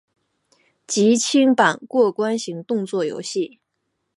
[0.87, 3.59] 即清版过关型动作游戏。